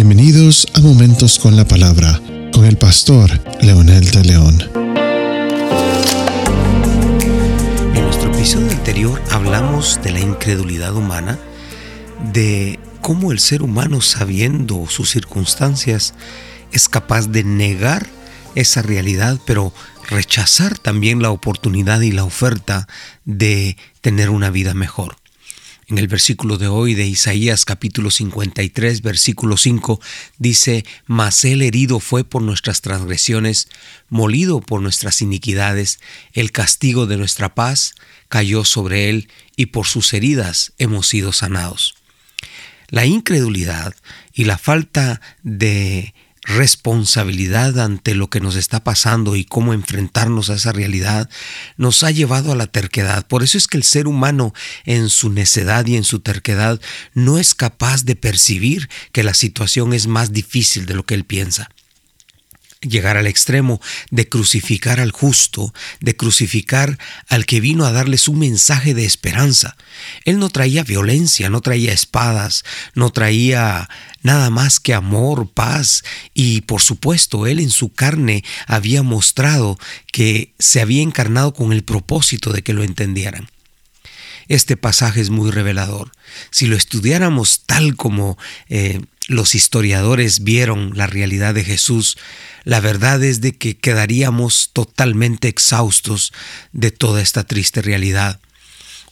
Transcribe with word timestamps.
Bienvenidos 0.00 0.68
a 0.74 0.80
Momentos 0.80 1.40
con 1.40 1.56
la 1.56 1.64
Palabra 1.64 2.20
con 2.52 2.64
el 2.64 2.76
pastor 2.78 3.28
Leonel 3.60 4.08
de 4.12 4.22
León. 4.22 4.62
En 7.96 8.04
nuestro 8.04 8.32
episodio 8.32 8.70
anterior 8.70 9.20
hablamos 9.32 10.00
de 10.00 10.12
la 10.12 10.20
incredulidad 10.20 10.94
humana, 10.94 11.36
de 12.32 12.78
cómo 13.00 13.32
el 13.32 13.40
ser 13.40 13.60
humano 13.64 14.00
sabiendo 14.00 14.86
sus 14.86 15.10
circunstancias 15.10 16.14
es 16.70 16.88
capaz 16.88 17.26
de 17.26 17.42
negar 17.42 18.06
esa 18.54 18.82
realidad, 18.82 19.40
pero 19.46 19.72
rechazar 20.08 20.78
también 20.78 21.22
la 21.22 21.32
oportunidad 21.32 22.02
y 22.02 22.12
la 22.12 22.22
oferta 22.22 22.86
de 23.24 23.76
tener 24.00 24.30
una 24.30 24.50
vida 24.50 24.74
mejor. 24.74 25.16
En 25.88 25.96
el 25.96 26.06
versículo 26.06 26.58
de 26.58 26.68
hoy 26.68 26.92
de 26.92 27.06
Isaías 27.06 27.64
capítulo 27.64 28.10
53 28.10 29.00
versículo 29.00 29.56
5 29.56 29.98
dice, 30.36 30.84
Mas 31.06 31.46
el 31.46 31.62
herido 31.62 31.98
fue 31.98 32.24
por 32.24 32.42
nuestras 32.42 32.82
transgresiones, 32.82 33.68
molido 34.10 34.60
por 34.60 34.82
nuestras 34.82 35.22
iniquidades, 35.22 35.98
el 36.34 36.52
castigo 36.52 37.06
de 37.06 37.16
nuestra 37.16 37.54
paz 37.54 37.94
cayó 38.28 38.66
sobre 38.66 39.08
él, 39.08 39.28
y 39.56 39.66
por 39.66 39.86
sus 39.86 40.12
heridas 40.12 40.74
hemos 40.76 41.08
sido 41.08 41.32
sanados. 41.32 41.94
La 42.88 43.06
incredulidad 43.06 43.96
y 44.34 44.44
la 44.44 44.58
falta 44.58 45.22
de 45.42 46.12
responsabilidad 46.48 47.78
ante 47.78 48.14
lo 48.14 48.30
que 48.30 48.40
nos 48.40 48.56
está 48.56 48.82
pasando 48.82 49.36
y 49.36 49.44
cómo 49.44 49.74
enfrentarnos 49.74 50.48
a 50.48 50.54
esa 50.54 50.72
realidad 50.72 51.28
nos 51.76 52.02
ha 52.02 52.10
llevado 52.10 52.52
a 52.52 52.56
la 52.56 52.66
terquedad. 52.66 53.26
Por 53.26 53.42
eso 53.42 53.58
es 53.58 53.68
que 53.68 53.76
el 53.76 53.84
ser 53.84 54.08
humano 54.08 54.54
en 54.84 55.10
su 55.10 55.30
necedad 55.30 55.86
y 55.86 55.96
en 55.96 56.04
su 56.04 56.20
terquedad 56.20 56.80
no 57.12 57.38
es 57.38 57.54
capaz 57.54 58.04
de 58.04 58.16
percibir 58.16 58.88
que 59.12 59.22
la 59.22 59.34
situación 59.34 59.92
es 59.92 60.06
más 60.06 60.32
difícil 60.32 60.86
de 60.86 60.94
lo 60.94 61.04
que 61.04 61.14
él 61.14 61.24
piensa 61.24 61.68
llegar 62.80 63.16
al 63.16 63.26
extremo 63.26 63.80
de 64.10 64.28
crucificar 64.28 65.00
al 65.00 65.10
justo, 65.10 65.74
de 66.00 66.16
crucificar 66.16 66.98
al 67.28 67.46
que 67.46 67.60
vino 67.60 67.84
a 67.84 67.92
darles 67.92 68.28
un 68.28 68.38
mensaje 68.38 68.94
de 68.94 69.04
esperanza. 69.04 69.76
Él 70.24 70.38
no 70.38 70.48
traía 70.48 70.84
violencia, 70.84 71.50
no 71.50 71.60
traía 71.60 71.92
espadas, 71.92 72.64
no 72.94 73.10
traía 73.10 73.88
nada 74.22 74.50
más 74.50 74.80
que 74.80 74.94
amor, 74.94 75.50
paz 75.50 76.04
y 76.34 76.60
por 76.62 76.80
supuesto 76.80 77.46
él 77.46 77.60
en 77.60 77.70
su 77.70 77.92
carne 77.92 78.44
había 78.66 79.02
mostrado 79.02 79.78
que 80.12 80.54
se 80.58 80.80
había 80.80 81.02
encarnado 81.02 81.54
con 81.54 81.72
el 81.72 81.84
propósito 81.84 82.52
de 82.52 82.62
que 82.62 82.72
lo 82.72 82.82
entendieran. 82.82 83.48
Este 84.48 84.78
pasaje 84.78 85.20
es 85.20 85.28
muy 85.28 85.50
revelador. 85.50 86.10
Si 86.50 86.66
lo 86.66 86.76
estudiáramos 86.76 87.64
tal 87.66 87.96
como 87.96 88.38
eh, 88.70 89.00
los 89.28 89.54
historiadores 89.54 90.42
vieron 90.42 90.92
la 90.96 91.06
realidad 91.06 91.54
de 91.54 91.62
Jesús, 91.62 92.16
la 92.64 92.80
verdad 92.80 93.22
es 93.22 93.40
de 93.40 93.52
que 93.52 93.76
quedaríamos 93.76 94.70
totalmente 94.72 95.48
exhaustos 95.48 96.32
de 96.72 96.90
toda 96.90 97.22
esta 97.22 97.44
triste 97.44 97.82
realidad. 97.82 98.40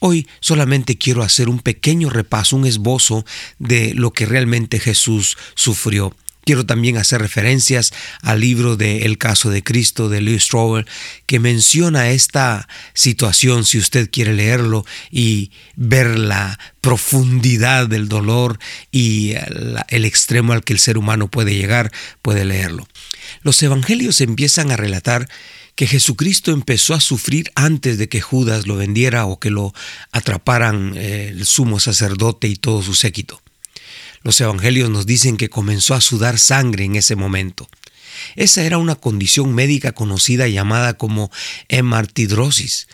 Hoy 0.01 0.27
solamente 0.41 0.97
quiero 0.99 1.23
hacer 1.23 1.49
un 1.49 1.61
pequeño 1.61 2.11
repaso, 2.11 2.57
un 2.57 2.67
esbozo 2.67 3.25
de 3.59 3.95
lo 3.95 4.13
que 4.13 4.27
realmente 4.27 4.81
Jesús 4.81 5.37
sufrió. 5.55 6.15
Quiero 6.47 6.65
también 6.65 6.97
hacer 6.97 7.21
referencias 7.21 7.93
al 8.23 8.39
libro 8.39 8.77
de 8.77 8.99
El 9.05 9.19
caso 9.19 9.51
de 9.51 9.65
Cristo 9.65 10.09
de 10.09 10.21
Lewis 10.21 10.45
Strobel, 10.45 10.87
que 11.27 11.41
menciona 11.41 12.11
esta 12.11 12.69
situación, 12.95 13.65
si 13.65 13.79
usted 13.79 14.09
quiere 14.09 14.33
leerlo 14.33 14.87
y 15.11 15.51
ver 15.75 16.17
la 16.17 16.57
profundidad 16.81 17.89
del 17.89 18.09
dolor 18.09 18.61
y 18.93 19.33
el 19.89 20.05
extremo 20.05 20.53
al 20.53 20.63
que 20.63 20.73
el 20.73 20.79
ser 20.79 20.99
humano 20.99 21.29
puede 21.29 21.57
llegar, 21.57 21.91
puede 22.23 22.45
leerlo. 22.45 22.87
Los 23.43 23.61
evangelios 23.65 24.21
empiezan 24.21 24.71
a 24.71 24.77
relatar 24.77 25.29
que 25.75 25.89
Jesucristo 25.89 26.53
empezó 26.53 26.95
a 26.95 27.01
sufrir 27.01 27.51
antes 27.57 27.99
de 27.99 28.09
que 28.09 28.21
Judas 28.21 28.69
lo 28.69 28.77
vendiera 28.77 29.27
o 29.27 29.41
que 29.41 29.51
lo 29.51 29.75
atraparan 30.13 30.95
eh, 30.97 31.31
el 31.31 31.45
sumo 31.45 31.81
sacerdote 31.81 32.47
y 32.47 32.55
todo 32.55 32.83
su 32.83 32.95
séquito. 32.95 33.43
Los 34.27 34.41
evangelios 34.41 34.91
nos 34.91 35.07
dicen 35.07 35.37
que 35.37 35.49
comenzó 35.49 35.95
a 35.95 36.01
sudar 36.01 36.41
sangre 36.41 36.83
en 36.83 36.97
ese 36.97 37.15
momento. 37.15 37.69
Esa 38.35 38.65
era 38.65 38.77
una 38.77 38.97
condición 38.97 39.55
médica 39.55 39.93
conocida 39.93 40.49
llamada 40.49 40.95
como 40.95 41.31
hemartidrosis. 41.69 42.89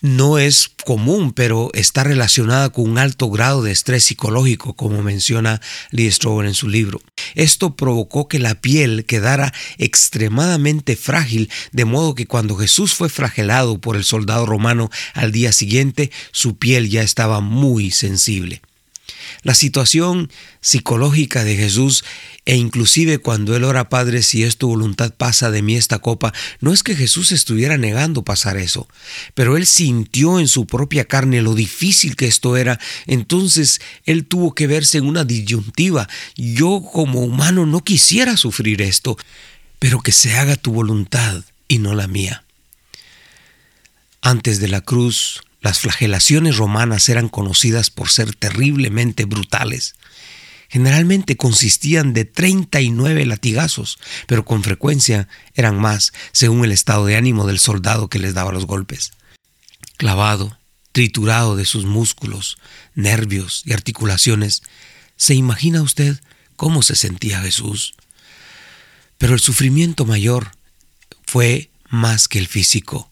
No 0.00 0.38
es 0.38 0.70
común, 0.86 1.34
pero 1.34 1.68
está 1.74 2.02
relacionada 2.02 2.70
con 2.70 2.88
un 2.88 2.96
alto 2.96 3.28
grado 3.28 3.62
de 3.62 3.72
estrés 3.72 4.04
psicológico, 4.04 4.72
como 4.72 5.02
menciona 5.02 5.60
Lee 5.90 6.10
Strobel 6.10 6.46
en 6.46 6.54
su 6.54 6.70
libro. 6.70 7.02
Esto 7.34 7.76
provocó 7.76 8.26
que 8.26 8.38
la 8.38 8.54
piel 8.54 9.04
quedara 9.04 9.52
extremadamente 9.76 10.96
frágil, 10.96 11.50
de 11.72 11.84
modo 11.84 12.14
que 12.14 12.26
cuando 12.26 12.56
Jesús 12.56 12.94
fue 12.94 13.10
fragelado 13.10 13.82
por 13.82 13.96
el 13.96 14.04
soldado 14.04 14.46
romano 14.46 14.88
al 15.12 15.30
día 15.30 15.52
siguiente, 15.52 16.10
su 16.32 16.56
piel 16.56 16.88
ya 16.88 17.02
estaba 17.02 17.40
muy 17.40 17.90
sensible. 17.90 18.62
La 19.42 19.54
situación 19.54 20.30
psicológica 20.60 21.44
de 21.44 21.56
Jesús 21.56 22.04
e 22.48 22.56
inclusive 22.56 23.18
cuando 23.18 23.54
él 23.54 23.64
ora, 23.64 23.90
Padre, 23.90 24.22
si 24.22 24.42
es 24.42 24.56
tu 24.56 24.68
voluntad, 24.68 25.12
pasa 25.12 25.50
de 25.50 25.60
mí 25.60 25.76
esta 25.76 25.98
copa, 25.98 26.32
no 26.60 26.72
es 26.72 26.82
que 26.82 26.96
Jesús 26.96 27.30
estuviera 27.30 27.76
negando 27.76 28.24
pasar 28.24 28.56
eso, 28.56 28.88
pero 29.34 29.58
él 29.58 29.66
sintió 29.66 30.40
en 30.40 30.48
su 30.48 30.66
propia 30.66 31.04
carne 31.04 31.42
lo 31.42 31.54
difícil 31.54 32.16
que 32.16 32.26
esto 32.26 32.56
era, 32.56 32.80
entonces 33.06 33.82
él 34.06 34.24
tuvo 34.24 34.54
que 34.54 34.66
verse 34.66 34.96
en 34.96 35.06
una 35.06 35.24
disyuntiva. 35.24 36.08
Yo 36.36 36.82
como 36.90 37.20
humano 37.20 37.66
no 37.66 37.84
quisiera 37.84 38.38
sufrir 38.38 38.80
esto, 38.80 39.18
pero 39.78 40.00
que 40.00 40.12
se 40.12 40.38
haga 40.38 40.56
tu 40.56 40.72
voluntad 40.72 41.44
y 41.68 41.78
no 41.80 41.94
la 41.94 42.08
mía. 42.08 42.44
Antes 44.22 44.58
de 44.58 44.68
la 44.68 44.80
cruz, 44.80 45.42
las 45.60 45.80
flagelaciones 45.80 46.56
romanas 46.56 47.08
eran 47.08 47.28
conocidas 47.28 47.90
por 47.90 48.10
ser 48.10 48.34
terriblemente 48.34 49.24
brutales. 49.24 49.94
Generalmente 50.68 51.36
consistían 51.36 52.12
de 52.12 52.24
39 52.24 53.24
latigazos, 53.26 53.98
pero 54.26 54.44
con 54.44 54.62
frecuencia 54.62 55.28
eran 55.54 55.78
más 55.78 56.12
según 56.32 56.64
el 56.64 56.72
estado 56.72 57.06
de 57.06 57.16
ánimo 57.16 57.46
del 57.46 57.58
soldado 57.58 58.08
que 58.08 58.18
les 58.18 58.34
daba 58.34 58.52
los 58.52 58.66
golpes. 58.66 59.12
Clavado, 59.96 60.58
triturado 60.92 61.56
de 61.56 61.64
sus 61.64 61.86
músculos, 61.86 62.58
nervios 62.94 63.62
y 63.64 63.72
articulaciones, 63.72 64.62
¿se 65.16 65.34
imagina 65.34 65.82
usted 65.82 66.20
cómo 66.56 66.82
se 66.82 66.94
sentía 66.94 67.40
Jesús? 67.40 67.94
Pero 69.16 69.34
el 69.34 69.40
sufrimiento 69.40 70.04
mayor 70.04 70.52
fue 71.26 71.70
más 71.88 72.28
que 72.28 72.38
el 72.38 72.46
físico. 72.46 73.10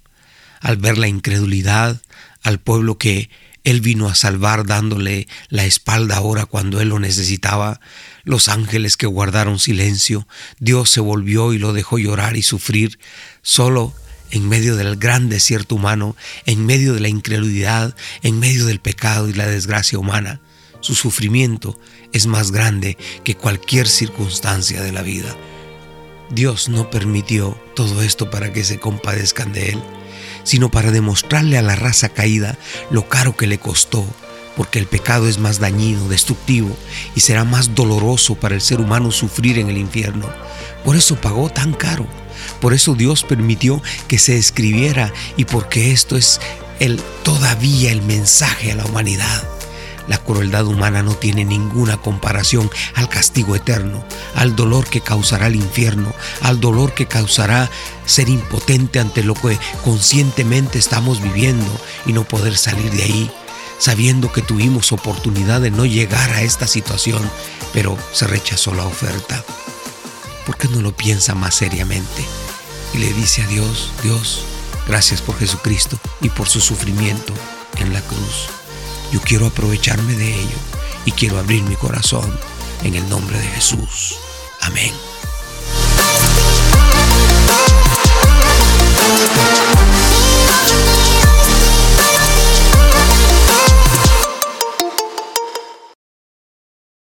Al 0.61 0.77
ver 0.77 0.99
la 0.99 1.09
incredulidad, 1.09 2.00
al 2.43 2.61
pueblo 2.61 2.99
que 2.99 3.31
Él 3.65 3.81
vino 3.81 4.09
a 4.09 4.15
salvar 4.15 4.67
dándole 4.67 5.27
la 5.49 5.65
espalda 5.65 6.17
ahora 6.17 6.47
cuando 6.47 6.81
Él 6.81 6.91
lo 6.91 6.99
necesitaba, 6.99 7.81
los 8.25 8.49
ángeles 8.49 8.97
que 8.97 9.06
guardaron 9.06 9.59
silencio, 9.59 10.27
Dios 10.59 10.91
se 10.91 11.00
volvió 11.00 11.53
y 11.53 11.59
lo 11.59 11.72
dejó 11.72 11.99
llorar 11.99 12.37
y 12.37 12.43
sufrir 12.43 12.99
solo 13.43 13.94
en 14.31 14.49
medio 14.49 14.77
del 14.77 14.97
gran 14.97 15.28
desierto 15.28 15.77
humano, 15.77 16.17
en 16.47 16.67
medio 16.67 16.94
de 16.94 17.00
la 17.00 17.09
incredulidad, 17.09 17.94
en 18.23 18.38
medio 18.38 18.67
del 18.67 18.81
pecado 18.81 19.28
y 19.28 19.33
la 19.33 19.47
desgracia 19.47 19.99
humana. 19.99 20.41
Su 20.81 20.94
sufrimiento 20.94 21.78
es 22.12 22.27
más 22.27 22.50
grande 22.53 22.97
que 23.25 23.34
cualquier 23.34 23.88
circunstancia 23.88 24.83
de 24.83 24.93
la 24.93 25.03
vida. 25.03 25.34
Dios 26.31 26.69
no 26.69 26.91
permitió 26.91 27.59
todo 27.75 28.03
esto 28.03 28.31
para 28.31 28.53
que 28.53 28.64
se 28.64 28.78
compadezcan 28.81 29.53
de 29.53 29.70
Él 29.70 29.82
sino 30.47 30.70
para 30.70 30.92
demostrarle 30.92 31.59
a 31.59 31.62
la 31.62 31.75
raza 31.75 32.09
caída 32.09 32.56
lo 32.91 33.09
caro 33.09 33.37
que 33.37 33.48
le 33.48 33.59
costó, 33.59 34.06
porque 34.56 34.78
el 34.78 34.87
pecado 34.87 35.28
es 35.28 35.38
más 35.38 35.59
dañino, 35.59 36.09
destructivo, 36.09 36.75
y 37.17 37.20
será 37.20 37.44
más 37.44 37.75
doloroso 37.75 38.37
para 38.37 38.55
el 38.55 38.61
ser 38.61 38.81
humano 38.81 39.11
sufrir 39.11 39.58
en 39.58 39.69
el 39.69 39.76
infierno. 39.76 40.28
Por 40.84 40.94
eso 40.94 41.17
pagó 41.17 41.50
tan 41.50 41.73
caro. 41.73 42.06
Por 42.61 42.75
eso 42.75 42.94
Dios 42.94 43.25
permitió 43.25 43.82
que 44.06 44.19
se 44.19 44.38
escribiera 44.38 45.12
y 45.37 45.46
porque 45.46 45.90
esto 45.90 46.17
es 46.17 46.40
el 46.79 47.00
todavía 47.25 47.90
el 47.90 48.02
mensaje 48.02 48.70
a 48.70 48.76
la 48.76 48.84
humanidad. 48.84 49.43
La 50.08 50.19
crueldad 50.19 50.67
humana 50.67 51.03
no 51.03 51.14
tiene 51.14 51.44
ninguna 51.44 51.97
comparación 51.97 52.70
al 52.94 53.08
castigo 53.08 53.56
eterno, 53.56 54.05
al 54.35 54.55
dolor 54.55 54.87
que 54.87 55.00
causará 55.00 55.49
el 55.49 55.56
infierno, 55.56 56.12
al 56.43 56.61
dolor 56.61 56.94
que 56.94 57.06
causará 57.06 57.70
ser 58.05 58.29
impotente 58.29 59.00
ante 59.00 59.25
lo 59.25 59.35
que 59.35 59.58
conscientemente 59.85 60.79
estamos 60.79 61.20
viviendo 61.20 61.70
y 62.06 62.12
no 62.12 62.25
poder 62.25 62.56
salir 62.56 62.91
de 62.93 63.03
ahí, 63.03 63.31
sabiendo 63.79 64.32
que 64.32 64.43
tuvimos 64.43 64.93
oportunidad 64.93 65.61
de 65.61 65.70
no 65.70 65.85
llegar 65.85 66.31
a 66.31 66.43
esta 66.43 66.67
situación, 66.67 67.23
pero 67.73 67.99
se 68.12 68.26
rechazó 68.26 68.75
la 68.75 68.87
oferta. 68.87 69.44
¿Por 70.47 70.56
qué 70.56 70.69
no 70.69 70.81
lo 70.81 70.97
piensa 70.97 71.35
más 71.35 71.56
seriamente? 71.56 72.25
Y 72.94 72.99
le 72.99 73.12
dice 73.12 73.43
a 73.43 73.47
Dios, 73.49 73.91
Dios, 74.05 74.44
gracias 74.87 75.20
por 75.20 75.37
Jesucristo 75.38 75.99
y 76.20 76.29
por 76.29 76.49
su 76.49 76.61
sufrimiento 76.61 77.35
en 77.79 77.93
la 77.93 78.00
cruz. 78.03 78.49
Yo 79.12 79.20
quiero 79.20 79.47
aprovecharme 79.47 80.14
de 80.14 80.35
ello 80.35 80.58
y 81.05 81.12
quiero 81.12 81.38
abrir 81.38 81.62
mi 81.62 81.76
corazón 81.76 82.38
en 82.82 82.94
el 82.94 83.08
nombre 83.08 83.38
de 83.38 83.47
Jesús. 83.49 84.17
Amén. 84.61 84.93